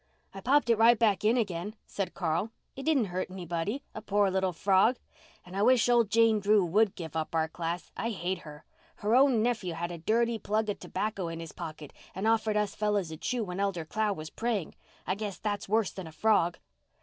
"I 0.33 0.41
popped 0.41 0.71
it 0.71 0.77
right 0.79 0.97
back 0.97 1.23
in 1.23 1.37
again," 1.37 1.75
said 1.85 2.15
Carl. 2.15 2.49
"It 2.75 2.81
didn't 2.87 3.05
hurt 3.13 3.29
anybody—a 3.29 4.01
poor 4.01 4.31
little 4.31 4.51
frog! 4.51 4.97
And 5.45 5.55
I 5.55 5.61
wish 5.61 5.87
old 5.87 6.09
Jane 6.09 6.39
Drew 6.39 6.65
would 6.65 6.95
give 6.95 7.15
up 7.15 7.35
our 7.35 7.47
class. 7.47 7.91
I 7.95 8.09
hate 8.09 8.39
her. 8.39 8.65
Her 8.95 9.13
own 9.13 9.43
nephew 9.43 9.73
had 9.73 9.91
a 9.91 9.99
dirty 9.99 10.39
plug 10.39 10.69
of 10.69 10.79
tobacco 10.79 11.27
in 11.27 11.39
his 11.39 11.51
pocket 11.51 11.93
and 12.15 12.27
offered 12.27 12.57
us 12.57 12.73
fellows 12.73 13.11
a 13.11 13.17
chew 13.17 13.43
when 13.43 13.59
Elder 13.59 13.85
Clow 13.85 14.11
was 14.11 14.31
praying. 14.31 14.73
I 15.05 15.13
guess 15.13 15.37
that's 15.37 15.69
worse 15.69 15.91
than 15.91 16.07
a 16.07 16.11
frog." 16.11 16.57